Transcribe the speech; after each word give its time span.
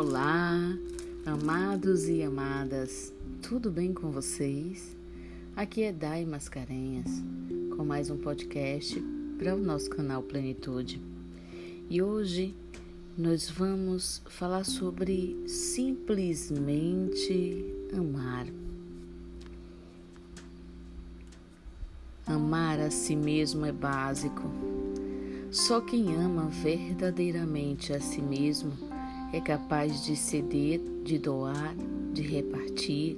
Olá, 0.00 0.56
amados 1.26 2.08
e 2.08 2.22
amadas, 2.22 3.12
tudo 3.42 3.70
bem 3.70 3.92
com 3.92 4.10
vocês? 4.10 4.96
Aqui 5.54 5.82
é 5.82 5.92
Dai 5.92 6.24
Mascarenhas, 6.24 7.22
com 7.76 7.84
mais 7.84 8.08
um 8.08 8.16
podcast 8.16 8.98
para 9.36 9.54
o 9.54 9.58
nosso 9.58 9.90
canal 9.90 10.22
Plenitude. 10.22 10.98
E 11.90 12.00
hoje 12.00 12.54
nós 13.14 13.50
vamos 13.50 14.22
falar 14.26 14.64
sobre 14.64 15.36
simplesmente 15.46 17.66
amar. 17.92 18.46
Amar 22.26 22.80
a 22.80 22.90
si 22.90 23.14
mesmo 23.14 23.66
é 23.66 23.72
básico. 23.72 24.50
Só 25.50 25.82
quem 25.82 26.16
ama 26.16 26.46
verdadeiramente 26.46 27.92
a 27.92 28.00
si 28.00 28.22
mesmo 28.22 28.89
é 29.32 29.40
capaz 29.40 30.04
de 30.04 30.16
ceder, 30.16 30.80
de 31.04 31.18
doar, 31.18 31.74
de 32.12 32.22
repartir, 32.22 33.16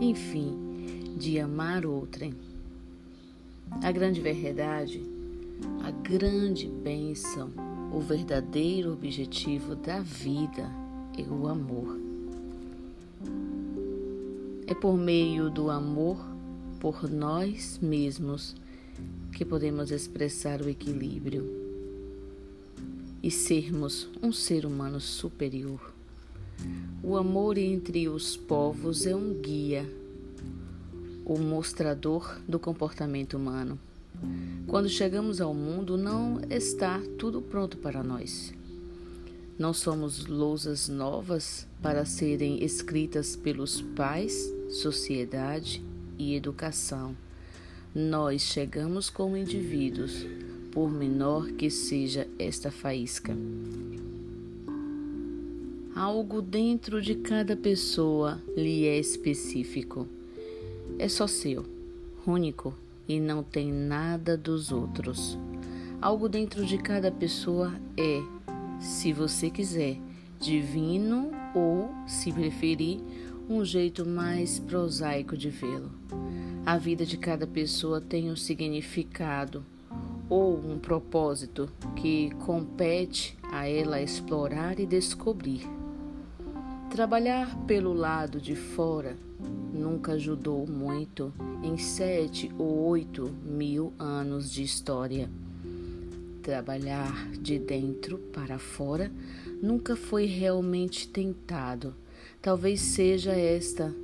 enfim, 0.00 1.14
de 1.16 1.38
amar 1.38 1.84
outrem. 1.84 2.34
A 3.82 3.92
grande 3.92 4.20
verdade, 4.20 5.02
a 5.82 5.90
grande 5.90 6.68
bênção, 6.68 7.50
o 7.92 8.00
verdadeiro 8.00 8.92
objetivo 8.92 9.74
da 9.74 10.00
vida 10.00 10.70
é 11.18 11.22
o 11.22 11.46
amor. 11.46 12.00
É 14.66 14.74
por 14.74 14.96
meio 14.96 15.50
do 15.50 15.70
amor 15.70 16.18
por 16.80 17.10
nós 17.10 17.78
mesmos 17.82 18.56
que 19.32 19.44
podemos 19.44 19.90
expressar 19.90 20.60
o 20.62 20.68
equilíbrio 20.68 21.61
e 23.22 23.30
sermos 23.30 24.08
um 24.22 24.32
ser 24.32 24.66
humano 24.66 25.00
superior. 25.00 25.94
O 27.02 27.16
amor 27.16 27.56
entre 27.56 28.08
os 28.08 28.36
povos 28.36 29.06
é 29.06 29.14
um 29.14 29.34
guia, 29.34 29.88
o 31.24 31.38
mostrador 31.38 32.40
do 32.48 32.58
comportamento 32.58 33.36
humano. 33.36 33.78
Quando 34.66 34.88
chegamos 34.88 35.40
ao 35.40 35.54
mundo, 35.54 35.96
não 35.96 36.40
está 36.50 37.00
tudo 37.18 37.40
pronto 37.40 37.76
para 37.76 38.02
nós. 38.02 38.52
Não 39.58 39.72
somos 39.72 40.26
lousas 40.26 40.88
novas 40.88 41.66
para 41.80 42.04
serem 42.04 42.64
escritas 42.64 43.36
pelos 43.36 43.80
pais, 43.80 44.52
sociedade 44.70 45.82
e 46.18 46.34
educação. 46.34 47.16
Nós 47.94 48.42
chegamos 48.42 49.10
como 49.10 49.36
indivíduos 49.36 50.24
por 50.72 50.90
menor 50.90 51.52
que 51.52 51.70
seja 51.70 52.26
esta 52.38 52.70
faísca. 52.70 53.36
Algo 55.94 56.40
dentro 56.40 57.02
de 57.02 57.14
cada 57.14 57.54
pessoa 57.54 58.40
lhe 58.56 58.86
é 58.86 58.98
específico. 58.98 60.08
É 60.98 61.06
só 61.08 61.26
seu, 61.26 61.64
único 62.26 62.74
e 63.06 63.20
não 63.20 63.42
tem 63.42 63.70
nada 63.70 64.36
dos 64.36 64.72
outros. 64.72 65.38
Algo 66.00 66.28
dentro 66.28 66.64
de 66.64 66.78
cada 66.78 67.12
pessoa 67.12 67.72
é, 67.96 68.22
se 68.80 69.12
você 69.12 69.50
quiser, 69.50 69.98
divino 70.40 71.30
ou, 71.54 71.90
se 72.06 72.32
preferir, 72.32 72.98
um 73.48 73.64
jeito 73.64 74.06
mais 74.06 74.58
prosaico 74.58 75.36
de 75.36 75.50
vê-lo. 75.50 75.90
A 76.64 76.78
vida 76.78 77.04
de 77.04 77.16
cada 77.16 77.46
pessoa 77.46 78.00
tem 78.00 78.30
um 78.30 78.36
significado, 78.36 79.64
ou 80.32 80.56
um 80.56 80.78
propósito 80.78 81.68
que 81.94 82.30
compete 82.46 83.36
a 83.42 83.68
ela 83.68 84.00
explorar 84.00 84.80
e 84.80 84.86
descobrir. 84.86 85.68
Trabalhar 86.90 87.54
pelo 87.66 87.92
lado 87.92 88.40
de 88.40 88.56
fora 88.56 89.14
nunca 89.74 90.12
ajudou 90.12 90.66
muito 90.66 91.34
em 91.62 91.76
sete 91.76 92.50
ou 92.58 92.86
oito 92.86 93.30
mil 93.44 93.92
anos 93.98 94.50
de 94.50 94.62
história. 94.62 95.28
Trabalhar 96.42 97.30
de 97.32 97.58
dentro 97.58 98.16
para 98.16 98.58
fora 98.58 99.12
nunca 99.62 99.94
foi 99.94 100.24
realmente 100.24 101.08
tentado. 101.08 101.94
Talvez 102.40 102.80
seja 102.80 103.32
esta 103.32 103.94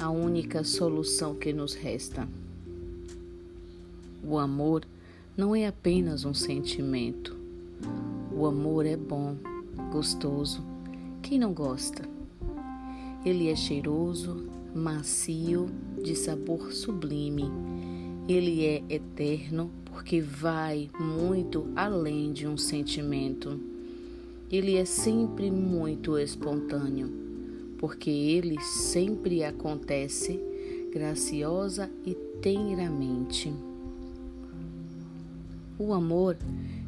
a 0.00 0.10
única 0.10 0.64
solução 0.64 1.36
que 1.36 1.52
nos 1.52 1.74
resta. 1.74 2.28
O 4.24 4.36
amor 4.36 4.84
não 5.36 5.54
é 5.54 5.66
apenas 5.66 6.24
um 6.24 6.32
sentimento. 6.32 7.36
O 8.34 8.46
amor 8.46 8.86
é 8.86 8.96
bom, 8.96 9.36
gostoso. 9.92 10.64
Quem 11.20 11.38
não 11.38 11.52
gosta? 11.52 12.08
Ele 13.22 13.50
é 13.50 13.54
cheiroso, 13.54 14.46
macio, 14.74 15.68
de 16.02 16.16
sabor 16.16 16.72
sublime. 16.72 17.44
Ele 18.26 18.64
é 18.64 18.82
eterno 18.88 19.70
porque 19.84 20.22
vai 20.22 20.88
muito 20.98 21.66
além 21.76 22.32
de 22.32 22.46
um 22.46 22.56
sentimento. 22.56 23.60
Ele 24.50 24.76
é 24.76 24.86
sempre 24.86 25.50
muito 25.50 26.16
espontâneo, 26.16 27.10
porque 27.78 28.08
ele 28.08 28.58
sempre 28.62 29.44
acontece 29.44 30.40
graciosa 30.92 31.90
e 32.06 32.14
tenramente. 32.40 33.52
O 35.78 35.92
amor 35.92 36.38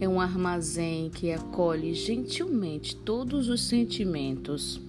é 0.00 0.08
um 0.08 0.20
armazém 0.20 1.08
que 1.08 1.30
acolhe 1.30 1.94
gentilmente 1.94 2.96
todos 2.96 3.48
os 3.48 3.62
sentimentos: 3.62 4.80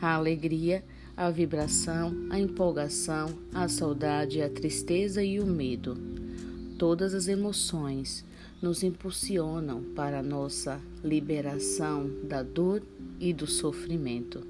a 0.00 0.14
alegria, 0.14 0.84
a 1.16 1.30
vibração, 1.30 2.14
a 2.30 2.38
empolgação, 2.38 3.36
a 3.52 3.66
saudade, 3.66 4.40
a 4.40 4.48
tristeza 4.48 5.24
e 5.24 5.40
o 5.40 5.46
medo. 5.46 5.98
Todas 6.78 7.12
as 7.12 7.26
emoções 7.26 8.24
nos 8.62 8.84
impulsionam 8.84 9.82
para 9.96 10.20
a 10.20 10.22
nossa 10.22 10.80
liberação 11.02 12.08
da 12.28 12.40
dor 12.40 12.84
e 13.18 13.32
do 13.32 13.48
sofrimento. 13.48 14.46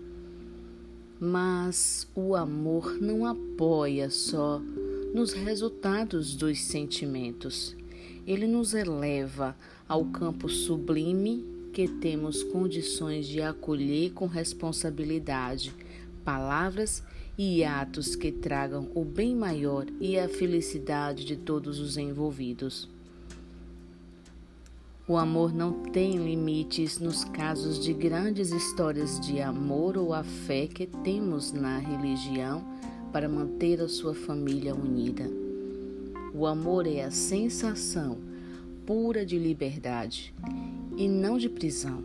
Mas 1.18 2.06
o 2.14 2.36
amor 2.36 3.00
não 3.00 3.24
apoia 3.24 4.10
só 4.10 4.60
nos 5.14 5.32
resultados 5.32 6.36
dos 6.36 6.60
sentimentos 6.60 7.74
ele 8.26 8.46
nos 8.46 8.74
eleva 8.74 9.56
ao 9.88 10.04
campo 10.06 10.48
sublime 10.48 11.44
que 11.72 11.88
temos 11.88 12.42
condições 12.42 13.26
de 13.26 13.42
acolher 13.42 14.12
com 14.12 14.26
responsabilidade 14.26 15.74
palavras 16.24 17.02
e 17.36 17.64
atos 17.64 18.16
que 18.16 18.32
tragam 18.32 18.88
o 18.94 19.04
bem 19.04 19.34
maior 19.34 19.86
e 20.00 20.18
a 20.18 20.28
felicidade 20.28 21.24
de 21.24 21.36
todos 21.36 21.78
os 21.78 21.96
envolvidos. 21.96 22.88
O 25.06 25.18
amor 25.18 25.52
não 25.52 25.82
tem 25.90 26.16
limites 26.16 26.98
nos 26.98 27.24
casos 27.24 27.78
de 27.78 27.92
grandes 27.92 28.52
histórias 28.52 29.20
de 29.20 29.38
amor 29.38 29.98
ou 29.98 30.14
a 30.14 30.24
fé 30.24 30.66
que 30.66 30.86
temos 30.86 31.52
na 31.52 31.76
religião 31.78 32.64
para 33.12 33.28
manter 33.28 33.82
a 33.82 33.88
sua 33.88 34.14
família 34.14 34.74
unida. 34.74 35.44
O 36.36 36.46
amor 36.46 36.84
é 36.84 37.04
a 37.04 37.12
sensação 37.12 38.18
pura 38.84 39.24
de 39.24 39.38
liberdade 39.38 40.34
e 40.96 41.06
não 41.06 41.38
de 41.38 41.48
prisão. 41.48 42.02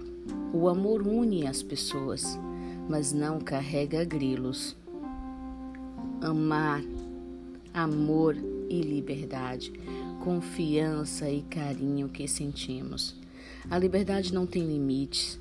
O 0.54 0.70
amor 0.70 1.02
une 1.02 1.48
as 1.48 1.64
pessoas, 1.64 2.38
mas 2.88 3.12
não 3.12 3.40
carrega 3.40 4.04
grilos. 4.04 4.78
Amar, 6.22 6.84
amor 7.74 8.36
e 8.70 8.82
liberdade, 8.82 9.74
confiança 10.24 11.28
e 11.28 11.42
carinho 11.42 12.08
que 12.08 12.28
sentimos. 12.28 13.16
A 13.68 13.80
liberdade 13.80 14.32
não 14.32 14.46
tem 14.46 14.64
limites. 14.64 15.40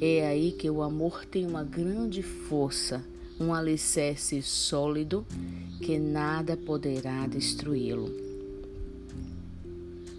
É 0.00 0.26
aí 0.26 0.50
que 0.50 0.68
o 0.68 0.82
amor 0.82 1.24
tem 1.24 1.46
uma 1.46 1.62
grande 1.62 2.20
força, 2.20 3.04
um 3.38 3.52
alicerce 3.52 4.40
sólido 4.42 5.26
que 5.80 5.98
nada 5.98 6.56
poderá 6.56 7.26
destruí-lo. 7.26 8.10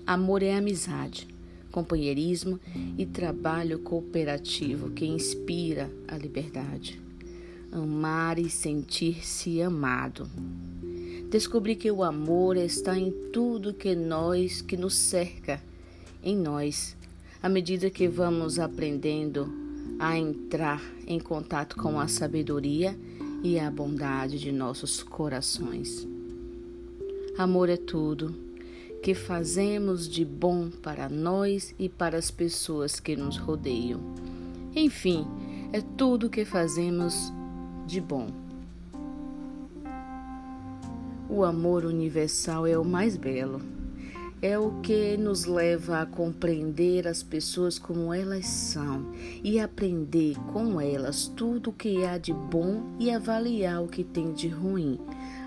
Amor 0.06 0.44
é 0.44 0.56
amizade, 0.56 1.28
companheirismo 1.72 2.60
e 2.98 3.06
trabalho 3.06 3.80
cooperativo 3.80 4.92
que 4.92 5.06
inspira 5.06 5.90
a 6.08 6.18
liberdade. 6.18 7.02
Amar 7.72 8.38
e 8.38 8.50
sentir-se 8.50 9.62
amado. 9.62 10.30
Descobri 11.30 11.76
que 11.76 11.92
o 11.92 12.04
amor 12.04 12.56
está 12.56 12.98
em 12.98 13.12
tudo 13.34 13.74
que 13.74 13.96
nós 13.96 14.62
que 14.62 14.78
nos 14.78 14.96
cerca, 14.96 15.62
em 16.24 16.38
nós, 16.38 16.96
à 17.42 17.50
medida 17.50 17.90
que 17.90 18.08
vamos 18.08 18.60
aprendendo 18.60 19.65
a 20.00 20.18
entrar 20.18 20.82
em 21.08 21.20
contato 21.20 21.76
com 21.76 22.00
a 22.00 22.08
sabedoria 22.08 22.98
e 23.44 23.60
a 23.60 23.70
bondade 23.70 24.40
de 24.40 24.52
nossos 24.52 25.04
corações. 25.04 26.08
Amor 27.38 27.70
é 27.70 27.78
tudo 27.78 28.34
que 29.04 29.14
fazemos 29.14 30.10
de 30.10 30.26
bom 30.26 30.70
para 30.70 31.08
nós 31.08 31.76
e 31.78 31.88
para 31.88 32.18
as 32.18 32.32
pessoas 32.32 33.00
que 33.00 33.16
nos 33.16 33.38
rodeiam. 33.38 34.02
Enfim, 34.76 35.28
é 35.72 35.82
tudo 35.82 36.30
que 36.30 36.44
fazemos 36.44 37.32
de 37.86 38.02
bom. 38.02 38.28
O 41.30 41.44
amor 41.44 41.86
universal 41.86 42.66
é 42.66 42.78
o 42.78 42.84
mais 42.84 43.16
belo. 43.16 43.62
É 44.42 44.60
o 44.60 44.82
que 44.82 45.16
nos 45.18 45.46
leva 45.46 46.02
a 46.02 46.06
compreender 46.06 47.08
as 47.08 47.24
pessoas 47.24 47.80
como 47.80 48.14
elas 48.14 48.46
são 48.46 49.12
e 49.44 49.60
aprender 49.60 50.36
com 50.52 50.80
elas 50.80 51.28
tudo 51.28 51.70
o 51.70 51.74
que 51.74 52.04
há 52.04 52.18
de 52.18 52.34
bom 52.34 52.96
e 53.00 53.10
avaliar 53.10 53.82
o 53.82 53.88
que 53.88 54.04
tem 54.04 54.34
de 54.34 54.48
ruim, 54.48 55.00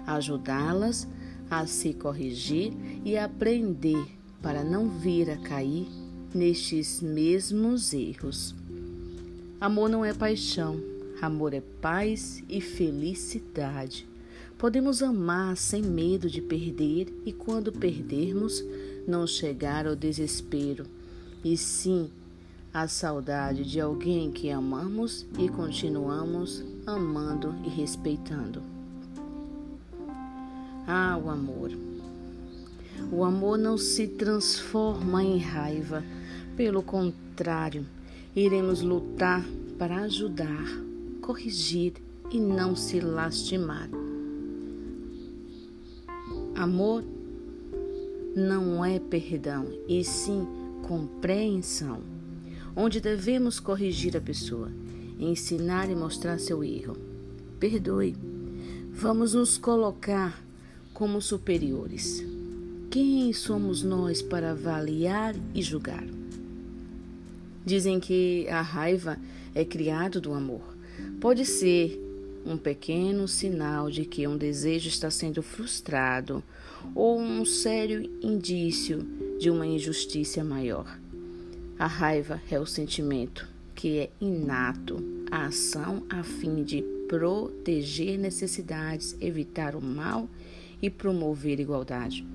ajudá-las 0.07 1.07
a 1.51 1.67
se 1.67 1.93
corrigir 1.93 2.73
e 3.05 3.17
aprender 3.17 4.05
para 4.43 4.65
não 4.65 4.89
vir 4.89 5.31
a 5.31 5.37
cair 5.37 5.87
nestes 6.35 7.01
mesmos 7.03 7.93
erros. 7.93 8.55
Amor 9.61 9.89
não 9.89 10.05
é 10.05 10.15
paixão, 10.15 10.81
amor 11.21 11.53
é 11.53 11.63
paz 11.81 12.43
e 12.49 12.61
felicidade. 12.61 14.07
Podemos 14.59 15.05
amar 15.05 15.57
sem 15.57 15.81
medo 15.81 16.29
de 16.29 16.43
perder 16.43 17.07
e, 17.25 17.33
quando 17.33 17.71
perdermos, 17.71 18.65
não 19.07 19.25
chegar 19.25 19.87
ao 19.87 19.95
desespero, 19.95 20.85
e 21.45 21.57
sim 21.57 22.11
a 22.75 22.89
saudade 22.89 23.65
de 23.65 23.81
alguém 23.81 24.33
que 24.33 24.51
amamos 24.51 25.25
e 25.39 25.49
continuamos 25.49 26.65
amando 26.85 27.55
e 27.65 27.69
respeitando. 27.69 28.61
Ah, 30.89 31.17
o 31.23 31.31
amor. 31.31 31.71
O 33.13 33.23
amor 33.25 33.57
não 33.57 33.79
se 33.79 34.09
transforma 34.09 35.23
em 35.23 35.39
raiva, 35.39 36.03
pelo 36.57 36.83
contrário, 36.83 37.87
iremos 38.35 38.83
lutar 38.83 39.45
para 39.79 39.99
ajudar, 39.99 40.67
corrigir 41.23 41.93
e 42.29 42.41
não 42.41 42.75
se 42.75 42.99
lastimar. 42.99 43.89
Amor 46.59 47.05
não 48.35 48.85
é 48.85 48.99
perdão, 48.99 49.67
e 49.87 50.03
sim 50.03 50.45
compreensão, 50.89 52.01
onde 52.75 53.01
devemos 53.01 53.61
corrigir 53.61 54.17
a 54.17 54.21
pessoa, 54.21 54.69
ensinar 55.21 55.89
e 55.89 55.95
mostrar 55.95 56.37
seu 56.41 56.65
erro. 56.65 56.97
Perdoe. 57.61 58.17
Vamos 58.91 59.35
nos 59.35 59.57
colocar 59.57 60.43
como 60.93 61.23
superiores. 61.23 62.25
Quem 62.91 63.33
somos 63.33 63.85
nós 63.85 64.21
para 64.21 64.51
avaliar 64.51 65.37
e 65.55 65.63
julgar? 65.63 66.05
Dizem 67.65 68.01
que 68.01 68.49
a 68.49 68.63
raiva 68.63 69.17
é 69.55 69.65
criado 69.65 70.21
do 70.21 70.35
amor. 70.35 70.77
Pode 71.21 71.47
ser 71.47 72.08
um 72.49 72.57
pequeno 72.57 73.29
sinal 73.29 73.91
de 73.91 74.07
que 74.07 74.27
um 74.27 74.37
desejo 74.37 74.89
está 74.89 75.11
sendo 75.11 75.43
frustrado 75.43 76.43
ou 76.95 77.21
um 77.21 77.45
sério 77.45 78.11
indício 78.23 79.07
de 79.39 79.51
uma 79.51 79.67
injustiça 79.67 80.43
maior. 80.43 80.99
A 81.79 81.87
raiva 81.87 82.41
é 82.51 82.59
o 82.59 82.65
sentimento 82.65 83.47
que 83.75 83.99
é 83.99 84.11
inato, 84.21 84.97
a 85.31 85.47
ação 85.47 86.03
a 86.09 86.23
fim 86.23 86.65
de 86.65 86.83
proteger 87.07 88.19
necessidades, 88.19 89.15
evitar 89.21 89.77
o 89.77 89.83
mal 89.83 90.29
e 90.81 90.89
promover 90.89 91.61
igualdade. 91.61 92.27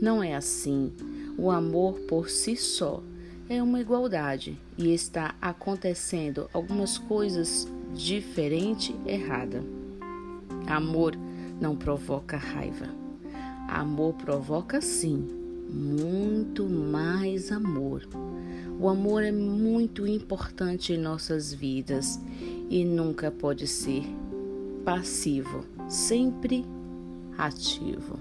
Não 0.00 0.22
é 0.22 0.34
assim. 0.34 0.92
O 1.38 1.50
amor 1.50 2.00
por 2.00 2.28
si 2.28 2.56
só 2.56 3.02
é 3.48 3.62
uma 3.62 3.80
igualdade 3.80 4.58
e 4.76 4.92
está 4.92 5.34
acontecendo 5.40 6.50
algumas 6.52 6.98
coisas 6.98 7.68
diferente, 7.94 8.94
errada. 9.06 9.62
Amor 10.66 11.16
não 11.60 11.76
provoca 11.76 12.36
raiva. 12.36 12.88
Amor 13.68 14.14
provoca 14.14 14.80
sim, 14.80 15.26
muito 15.70 16.68
mais 16.68 17.50
amor. 17.50 18.06
O 18.78 18.88
amor 18.88 19.22
é 19.22 19.32
muito 19.32 20.06
importante 20.06 20.92
em 20.92 20.98
nossas 20.98 21.54
vidas 21.54 22.20
e 22.68 22.84
nunca 22.84 23.30
pode 23.30 23.66
ser 23.66 24.04
passivo, 24.84 25.64
sempre 25.88 26.64
ativo. 27.38 28.18